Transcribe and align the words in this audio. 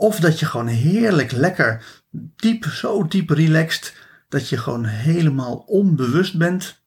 of 0.00 0.20
dat 0.20 0.38
je 0.38 0.46
gewoon 0.46 0.66
heerlijk 0.66 1.32
lekker, 1.32 1.84
diep, 2.36 2.64
zo 2.64 3.06
diep 3.06 3.30
relaxed, 3.30 3.94
dat 4.28 4.48
je 4.48 4.56
gewoon 4.56 4.84
helemaal 4.84 5.56
onbewust 5.56 6.38
bent. 6.38 6.82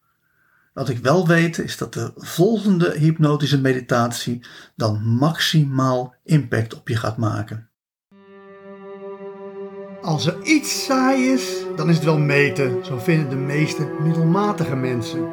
Wat 0.73 0.89
ik 0.89 0.97
wel 0.97 1.27
weet 1.27 1.57
is 1.57 1.77
dat 1.77 1.93
de 1.93 2.11
volgende 2.15 2.93
hypnotische 2.97 3.61
meditatie 3.61 4.45
dan 4.75 5.01
maximaal 5.03 6.15
impact 6.23 6.75
op 6.75 6.87
je 6.87 6.95
gaat 6.95 7.17
maken. 7.17 7.69
Als 10.01 10.25
er 10.25 10.41
iets 10.43 10.85
saai 10.85 11.31
is, 11.31 11.63
dan 11.75 11.89
is 11.89 11.95
het 11.95 12.05
wel 12.05 12.19
meten, 12.19 12.85
zo 12.85 12.97
vinden 12.97 13.29
de 13.29 13.35
meeste 13.35 13.87
middelmatige 13.99 14.75
mensen. 14.75 15.29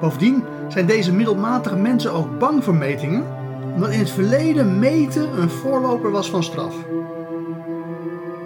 Bovendien 0.00 0.44
zijn 0.68 0.86
deze 0.86 1.12
middelmatige 1.12 1.76
mensen 1.76 2.12
ook 2.12 2.38
bang 2.38 2.64
voor 2.64 2.74
metingen 2.74 3.37
omdat 3.74 3.90
in 3.90 3.98
het 3.98 4.10
verleden 4.10 4.78
meten 4.78 5.40
een 5.40 5.50
voorloper 5.50 6.10
was 6.10 6.30
van 6.30 6.42
straf. 6.42 6.74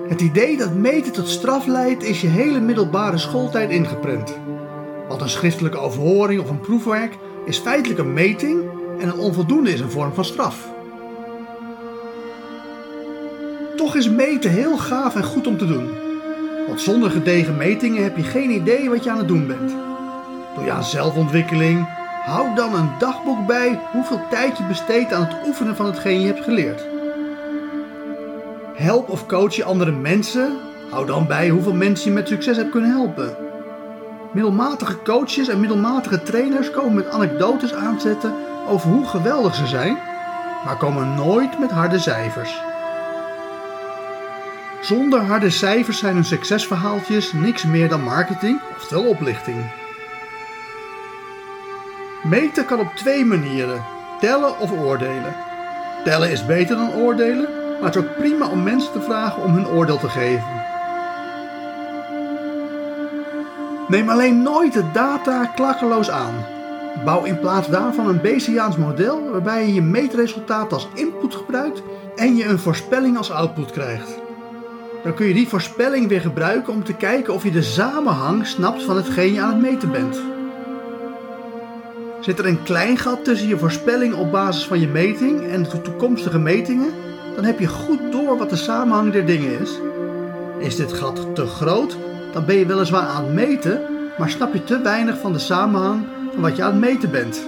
Het 0.09 0.21
idee 0.21 0.57
dat 0.57 0.75
meten 0.75 1.13
tot 1.13 1.29
straf 1.29 1.67
leidt 1.67 2.03
is 2.03 2.21
je 2.21 2.27
hele 2.27 2.61
middelbare 2.61 3.19
schooltijd 3.19 3.71
ingeprent. 3.71 4.39
Want 5.09 5.21
een 5.21 5.29
schriftelijke 5.29 5.79
overhoring 5.79 6.41
of 6.41 6.51
een 6.51 6.61
proefwerk 6.61 7.19
is 7.45 7.59
feitelijk 7.59 8.01
een 8.01 8.13
meting 8.13 8.61
en 8.99 9.09
een 9.09 9.19
onvoldoende 9.19 9.73
is 9.73 9.81
een 9.81 9.91
vorm 9.91 10.15
van 10.15 10.25
straf. 10.25 10.71
Toch 13.77 13.97
is 13.97 14.11
meten 14.11 14.51
heel 14.51 14.77
gaaf 14.77 15.17
en 15.17 15.25
goed 15.25 15.47
om 15.47 15.59
te 15.59 15.67
doen. 15.67 15.89
Want 16.67 16.81
zonder 16.81 17.11
gedegen 17.11 17.57
metingen 17.57 18.03
heb 18.03 18.17
je 18.17 18.23
geen 18.23 18.51
idee 18.51 18.89
wat 18.91 19.05
je 19.05 19.11
aan 19.11 19.19
het 19.19 19.29
doen 19.29 19.47
bent. 19.47 19.71
Doe 20.55 20.65
je 20.65 20.71
aan 20.71 20.85
zelfontwikkeling, 20.85 21.89
Hou 22.23 22.55
dan 22.55 22.75
een 22.75 22.91
dagboek 22.99 23.47
bij 23.47 23.81
hoeveel 23.93 24.21
tijd 24.31 24.59
je 24.59 24.65
besteedt 24.65 25.13
aan 25.13 25.23
het 25.23 25.47
oefenen 25.47 25.77
van 25.77 25.87
hetgeen 25.87 26.21
je 26.21 26.27
hebt 26.27 26.45
geleerd. 26.45 26.87
Help 28.75 29.09
of 29.09 29.27
coach 29.27 29.55
je 29.55 29.65
andere 29.65 29.93
mensen. 29.93 30.59
Hou 30.91 31.07
dan 31.07 31.27
bij 31.27 31.49
hoeveel 31.49 31.75
mensen 31.75 32.09
je 32.09 32.15
met 32.15 32.29
succes 32.29 32.57
hebt 32.57 32.71
kunnen 32.71 32.91
helpen. 32.91 33.37
Middelmatige 34.33 35.03
coaches 35.03 35.49
en 35.49 35.61
middelmatige 35.61 36.23
trainers 36.23 36.71
komen 36.71 36.95
met 36.95 37.11
anekdotes 37.11 37.75
aanzetten 37.75 38.35
over 38.69 38.91
hoe 38.91 39.07
geweldig 39.07 39.55
ze 39.55 39.67
zijn, 39.67 39.99
maar 40.65 40.77
komen 40.77 41.15
nooit 41.15 41.59
met 41.59 41.71
harde 41.71 41.99
cijfers. 41.99 42.63
Zonder 44.81 45.21
harde 45.21 45.51
cijfers 45.51 45.99
zijn 45.99 46.15
hun 46.15 46.25
succesverhaaltjes 46.25 47.33
niks 47.33 47.65
meer 47.65 47.89
dan 47.89 48.03
marketing, 48.03 48.61
oftewel 48.77 49.05
oplichting. 49.05 49.82
Meten 52.23 52.65
kan 52.65 52.81
op 52.81 52.93
twee 52.95 53.25
manieren: 53.25 53.85
tellen 54.21 54.59
of 54.59 54.73
oordelen. 54.73 55.35
Tellen 56.05 56.31
is 56.31 56.47
beter 56.47 56.77
dan 56.77 56.95
oordelen, 56.95 57.49
maar 57.81 57.93
het 57.93 57.97
is 57.97 58.03
ook 58.03 58.17
prima 58.17 58.49
om 58.49 58.63
mensen 58.63 58.93
te 58.93 59.03
vragen 59.03 59.43
om 59.43 59.55
hun 59.55 59.69
oordeel 59.69 59.99
te 59.99 60.09
geven. 60.09 60.63
Neem 63.89 64.09
alleen 64.09 64.43
nooit 64.43 64.73
de 64.73 64.91
data 64.93 65.45
klakkeloos 65.45 66.11
aan. 66.11 66.35
Bouw 67.05 67.25
in 67.25 67.41
plaats 67.41 67.69
daarvan 67.69 68.09
een 68.09 68.21
Bayesiaans 68.21 68.77
model 68.77 69.31
waarbij 69.31 69.67
je 69.67 69.75
je 69.75 69.83
meetresultaat 69.83 70.73
als 70.73 70.89
input 70.95 71.35
gebruikt 71.35 71.83
en 72.17 72.37
je 72.37 72.45
een 72.45 72.59
voorspelling 72.59 73.17
als 73.17 73.31
output 73.31 73.71
krijgt. 73.71 74.21
Dan 75.03 75.15
kun 75.15 75.27
je 75.27 75.35
die 75.35 75.49
voorspelling 75.49 76.09
weer 76.09 76.21
gebruiken 76.21 76.73
om 76.73 76.85
te 76.85 76.95
kijken 76.95 77.35
of 77.35 77.43
je 77.43 77.51
de 77.51 77.63
samenhang 77.63 78.47
snapt 78.47 78.83
van 78.83 78.97
hetgeen 78.97 79.33
je 79.33 79.41
aan 79.41 79.53
het 79.53 79.63
meten 79.63 79.91
bent. 79.91 80.32
Zit 82.23 82.39
er 82.39 82.47
een 82.47 82.63
klein 82.63 82.99
gat 82.99 83.25
tussen 83.25 83.49
je 83.49 83.59
voorspelling 83.59 84.15
op 84.15 84.31
basis 84.31 84.67
van 84.67 84.81
je 84.81 84.89
meting 84.89 85.49
en 85.49 85.63
de 85.63 85.83
toekomstige 85.83 86.39
metingen, 86.39 86.91
dan 87.35 87.45
heb 87.45 87.59
je 87.59 87.67
goed 87.67 88.13
door 88.13 88.39
wat 88.39 88.51
de 88.51 88.57
samenhang 88.57 89.13
der 89.13 89.27
dingen 89.27 89.61
is. 89.61 89.79
Is 90.59 90.77
dit 90.77 90.93
gat 90.93 91.35
te 91.35 91.47
groot, 91.47 91.97
dan 92.33 92.45
ben 92.45 92.57
je 92.57 92.67
weliswaar 92.67 93.07
aan 93.07 93.25
het 93.25 93.33
meten, 93.33 93.81
maar 94.19 94.31
snap 94.31 94.53
je 94.53 94.65
te 94.65 94.81
weinig 94.81 95.19
van 95.19 95.33
de 95.33 95.39
samenhang 95.39 96.07
van 96.33 96.43
wat 96.43 96.57
je 96.57 96.63
aan 96.63 96.71
het 96.71 96.81
meten 96.81 97.11
bent. 97.11 97.43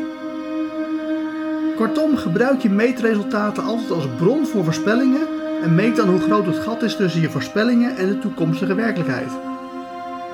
Kortom, 1.76 2.16
gebruik 2.16 2.60
je 2.62 2.70
meetresultaten 2.70 3.64
altijd 3.64 3.90
als 3.90 4.08
bron 4.18 4.46
voor 4.46 4.64
voorspellingen 4.64 5.26
en 5.62 5.74
meet 5.74 5.96
dan 5.96 6.08
hoe 6.08 6.20
groot 6.20 6.46
het 6.46 6.58
gat 6.58 6.82
is 6.82 6.96
tussen 6.96 7.20
je 7.20 7.30
voorspellingen 7.30 7.96
en 7.96 8.08
de 8.08 8.18
toekomstige 8.18 8.74
werkelijkheid. 8.74 9.30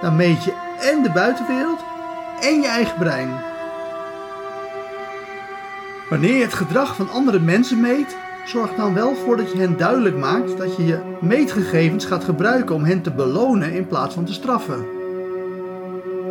Dan 0.00 0.16
meet 0.16 0.44
je 0.44 0.52
en 0.80 1.02
de 1.02 1.10
buitenwereld 1.10 1.80
en 2.40 2.60
je 2.60 2.66
eigen 2.66 2.98
brein. 2.98 3.49
Wanneer 6.10 6.36
je 6.36 6.42
het 6.42 6.54
gedrag 6.54 6.96
van 6.96 7.10
andere 7.10 7.40
mensen 7.40 7.80
meet, 7.80 8.16
zorg 8.46 8.74
dan 8.74 8.94
wel 8.94 9.14
voor 9.14 9.36
dat 9.36 9.52
je 9.52 9.58
hen 9.58 9.76
duidelijk 9.76 10.16
maakt 10.16 10.56
dat 10.58 10.76
je 10.76 10.86
je 10.86 10.98
meetgegevens 11.20 12.04
gaat 12.04 12.24
gebruiken 12.24 12.74
om 12.74 12.84
hen 12.84 13.02
te 13.02 13.10
belonen 13.10 13.72
in 13.72 13.86
plaats 13.86 14.14
van 14.14 14.24
te 14.24 14.32
straffen. 14.32 14.84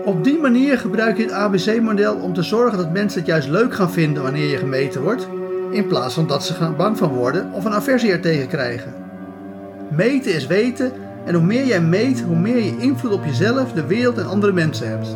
Op 0.05 0.23
die 0.23 0.39
manier 0.39 0.77
gebruik 0.77 1.17
je 1.17 1.23
het 1.23 1.31
ABC-model 1.31 2.15
om 2.15 2.33
te 2.33 2.43
zorgen 2.43 2.77
dat 2.77 2.91
mensen 2.91 3.19
het 3.19 3.27
juist 3.27 3.47
leuk 3.47 3.75
gaan 3.75 3.91
vinden 3.91 4.23
wanneer 4.23 4.49
je 4.49 4.57
gemeten 4.57 5.01
wordt, 5.01 5.27
in 5.71 5.87
plaats 5.87 6.13
van 6.13 6.27
dat 6.27 6.43
ze 6.43 6.73
bang 6.77 6.97
van 6.97 7.13
worden 7.13 7.53
of 7.53 7.65
een 7.65 7.73
aversie 7.73 8.11
ertegen 8.11 8.47
krijgen. 8.47 8.93
Meten 9.89 10.33
is 10.33 10.47
weten 10.47 10.91
en 11.25 11.33
hoe 11.33 11.45
meer 11.45 11.65
jij 11.65 11.81
meet, 11.81 12.21
hoe 12.21 12.39
meer 12.39 12.63
je 12.63 12.77
invloed 12.77 13.13
op 13.13 13.25
jezelf, 13.25 13.71
de 13.71 13.85
wereld 13.85 14.17
en 14.17 14.27
andere 14.27 14.53
mensen 14.53 14.89
hebt. 14.89 15.15